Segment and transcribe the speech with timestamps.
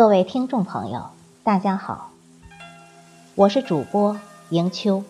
[0.00, 1.10] 各位听众朋友，
[1.44, 2.08] 大家好，
[3.34, 5.04] 我是主播迎秋。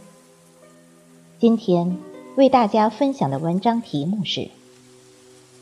[1.39, 1.97] 今天
[2.35, 4.51] 为大家分享的文章题目是：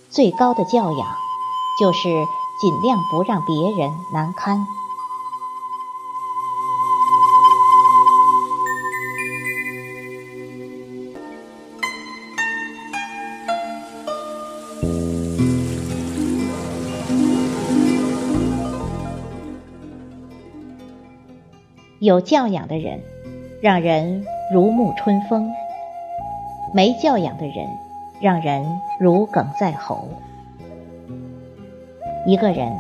[0.08, 1.08] 最高的教养
[1.79, 2.08] 就是
[2.58, 4.67] 尽量不让别人难堪。
[22.08, 23.00] 有教养的人，
[23.61, 25.50] 让人如沐春风；
[26.72, 27.68] 没教养的人，
[28.18, 28.64] 让人
[28.98, 30.08] 如鲠在喉。
[32.25, 32.72] 一个人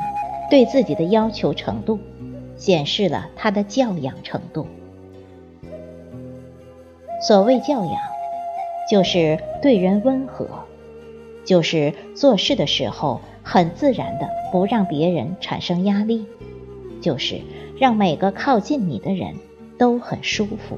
[0.48, 1.98] 对自己的要求程度，
[2.56, 4.66] 显示了他的教养程度。
[7.20, 8.00] 所谓教养，
[8.90, 10.48] 就是对人温和，
[11.44, 16.24] 就是做事的时候很自然的不让别人产生压力，
[17.00, 17.40] 就是。
[17.80, 19.36] 让每个靠近你的人
[19.78, 20.76] 都很舒服。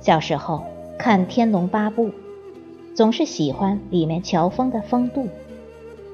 [0.00, 0.64] 小时候
[0.98, 2.08] 看《天龙八部》，
[2.92, 5.28] 总是喜欢里面乔峰的风度，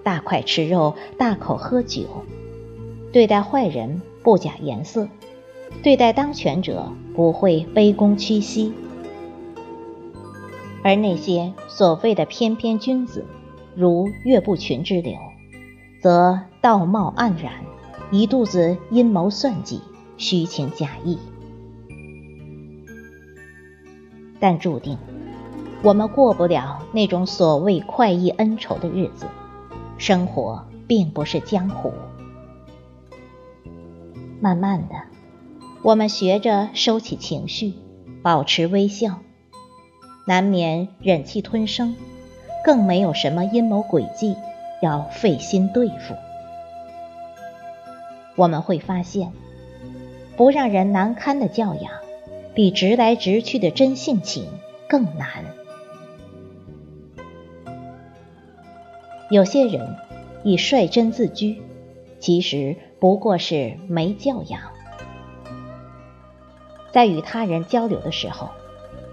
[0.02, 2.02] 大块吃肉，大口喝酒，
[3.14, 5.08] 对待坏人不假颜色，
[5.82, 8.74] 对待当权者不会卑躬屈膝。
[10.82, 13.24] 而那些所谓的翩翩君子，
[13.74, 15.14] 如岳不群之流。
[16.00, 17.52] 则道貌岸然，
[18.10, 19.80] 一肚子阴谋算计，
[20.16, 21.18] 虚情假意。
[24.38, 24.96] 但注定
[25.82, 29.26] 我们过不了那种所谓快意恩仇的日子。
[29.98, 31.92] 生活并不是江湖。
[34.40, 34.94] 慢慢的，
[35.82, 37.74] 我们学着收起情绪，
[38.22, 39.18] 保持微笑，
[40.26, 41.94] 难免忍气吞声，
[42.64, 44.34] 更没有什么阴谋诡计。
[44.80, 46.14] 要费心对付，
[48.36, 49.32] 我们会发现，
[50.36, 51.92] 不让人难堪的教养，
[52.54, 54.46] 比直来直去的真性情
[54.88, 55.44] 更难。
[59.30, 59.96] 有些人
[60.42, 61.62] 以率真自居，
[62.18, 64.62] 其实不过是没教养。
[66.90, 68.48] 在与他人交流的时候，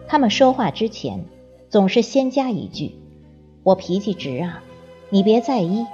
[0.08, 1.26] 他们说话之前，
[1.70, 2.96] 总是先加一句
[3.64, 4.64] ：“我脾气直啊。”
[5.10, 5.86] 你别在意，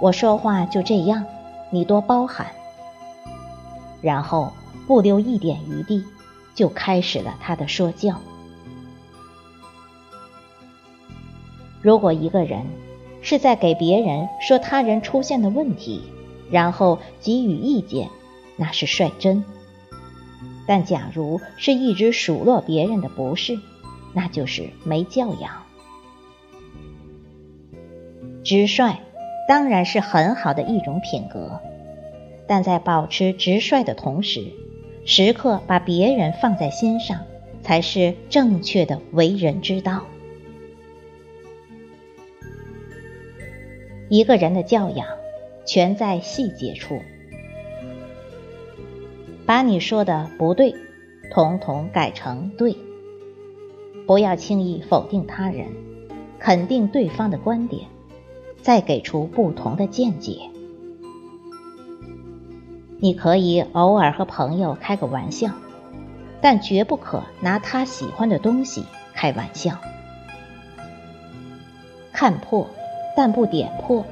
[0.00, 1.26] 我说话就这样，
[1.70, 2.46] 你多包涵。
[4.00, 4.52] 然后
[4.86, 6.02] 不留一点余地，
[6.54, 8.18] 就开始了他的说教。
[11.82, 12.64] 如果一个人
[13.20, 16.02] 是在给别人说他人出现的问题，
[16.50, 18.08] 然后给予意见，
[18.56, 19.42] 那是率真；
[20.66, 23.58] 但假如是一直数落别人的不是，
[24.14, 25.65] 那就是没教养。
[28.46, 28.94] 直率
[29.48, 31.60] 当然是很好的一种品格，
[32.46, 34.52] 但在保持直率的同时，
[35.04, 37.22] 时刻把别人放在心上，
[37.60, 40.04] 才是正确的为人之道。
[44.08, 45.08] 一个人的教养，
[45.64, 47.00] 全在细节处。
[49.44, 50.72] 把你说的不对，
[51.32, 52.76] 统统改成对。
[54.06, 55.66] 不要轻易否定他人，
[56.38, 57.88] 肯定对方的观点。
[58.66, 60.50] 再给出不同的见解。
[62.98, 65.52] 你可以偶尔和朋友开个玩笑，
[66.40, 68.84] 但绝不可拿他喜欢的东西
[69.14, 69.78] 开玩笑。
[72.12, 72.66] 看破，
[73.16, 74.04] 但不点破，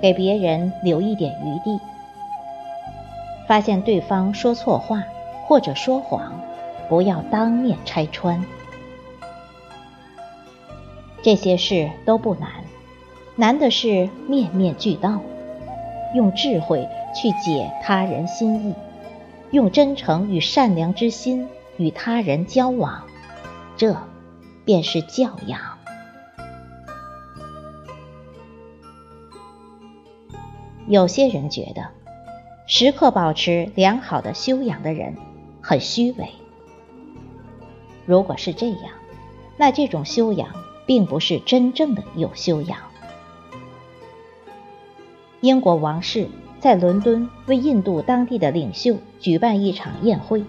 [0.00, 1.78] 给别人留一点余地。
[3.46, 5.02] 发现对方说错话
[5.44, 6.40] 或者说谎，
[6.88, 8.42] 不要当面拆穿。
[11.20, 12.48] 这些事都不难。
[13.36, 15.20] 难的是面面俱到，
[16.14, 18.74] 用智慧去解他人心意，
[19.50, 23.02] 用真诚与善良之心与他人交往，
[23.76, 23.96] 这
[24.64, 25.60] 便是教养。
[30.86, 31.88] 有些人觉得，
[32.66, 35.16] 时刻保持良好的修养的人
[35.60, 36.28] 很虚伪。
[38.06, 38.92] 如果是这样，
[39.56, 40.50] 那这种修养
[40.86, 42.78] 并不是真正的有修养。
[45.44, 46.26] 英国王室
[46.58, 50.42] 在伦敦为印度当地的领袖举办一场宴会，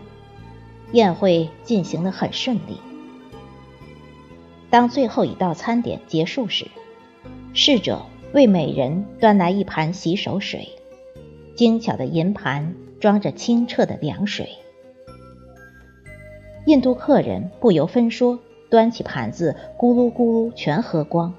[0.93, 2.79] 宴会进行得很顺利。
[4.69, 6.67] 当最后一道餐点结束时，
[7.53, 10.69] 侍者为每人端来一盘洗手水，
[11.57, 14.47] 精巧的银盘装着清澈的凉水。
[16.67, 18.39] 印度客人不由分说，
[18.69, 21.33] 端起盘子咕噜咕噜全喝光。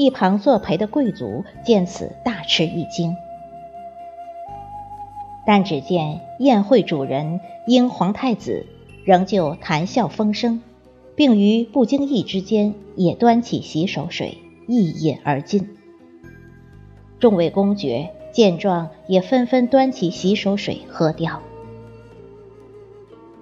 [0.00, 3.14] 一旁作陪的贵族见此大吃一惊。
[5.44, 8.64] 但只见宴会主人英皇太子
[9.04, 10.62] 仍旧谈笑风生，
[11.14, 15.76] 并于不经意之间也端起洗手水一饮而尽。
[17.18, 21.42] 众位公爵见状也纷纷端起洗手水喝掉。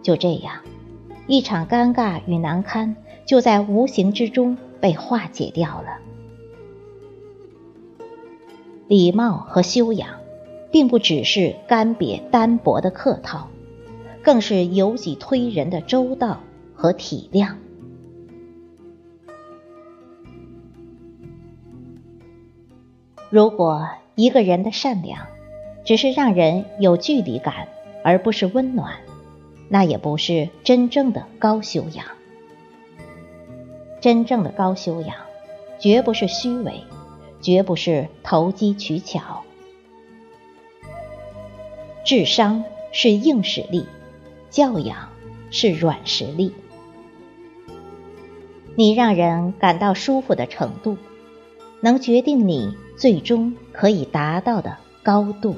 [0.03, 0.55] 就这样，
[1.29, 6.01] 一场尴尬与难堪就在无形之中被化解掉了。
[8.89, 10.19] 礼貌和修养。
[10.71, 13.49] 并不只是干瘪单薄的客套，
[14.23, 16.41] 更是由己推人的周到
[16.75, 17.55] 和体谅。
[23.31, 25.27] 如果一个人的善良
[25.85, 27.69] 只是让人有距离感，
[28.05, 28.93] 而不是温暖，
[29.71, 32.05] 那也不是真正的高修养。
[34.01, 35.17] 真正的高修养，
[35.79, 36.83] 绝不是虚伪，
[37.41, 39.43] 绝不是投机取巧。
[42.05, 43.87] 智商是硬实力，
[44.51, 45.11] 教养
[45.51, 46.53] 是软实力。
[48.75, 50.97] 你让人感到舒服的程度，
[51.81, 55.57] 能决定你最终可以达到的高度。